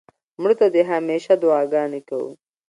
مړه 0.41 0.55
ته 0.59 0.67
د 0.75 0.77
همېشه 0.91 1.33
دعا 1.43 1.61
ګانې 1.73 2.01
کوو 2.09 2.31